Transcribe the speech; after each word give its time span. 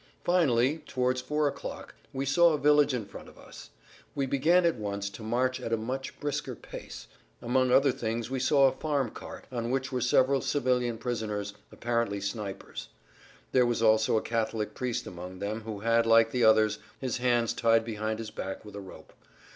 Finally, 0.23 0.79
towards 0.87 1.21
four 1.21 1.47
o'clock, 1.47 1.93
we 2.11 2.25
saw 2.25 2.53
a 2.53 2.57
village 2.57 2.91
in 2.91 3.05
front 3.05 3.29
of 3.29 3.37
us; 3.37 3.69
we 4.15 4.25
began 4.25 4.65
at 4.65 4.73
once 4.75 5.11
to 5.11 5.21
march 5.21 5.61
at 5.61 5.71
a 5.71 5.77
much 5.77 6.19
brisker 6.19 6.55
pace. 6.55 7.05
Among 7.39 7.71
other 7.71 7.91
things 7.91 8.27
we 8.27 8.39
saw 8.39 8.67
a 8.67 8.71
[Pg 8.71 8.81
24]farm 8.81 9.13
cart 9.13 9.45
on 9.51 9.69
which 9.69 9.91
were 9.91 10.01
several 10.01 10.41
civilian 10.41 10.97
prisoners, 10.97 11.53
apparently 11.71 12.19
snipers. 12.19 12.87
There 13.51 13.63
was 13.67 13.83
also 13.83 14.17
a 14.17 14.23
Catholic 14.23 14.73
priest 14.73 15.05
among 15.05 15.37
them 15.37 15.61
who 15.61 15.81
had, 15.81 16.07
like 16.07 16.31
the 16.31 16.45
others, 16.45 16.79
his 16.99 17.17
hands 17.17 17.53
tied 17.53 17.85
behind 17.85 18.17
his 18.17 18.31
back 18.31 18.65
with 18.65 18.75
a 18.75 18.81
rope. 18.81 19.13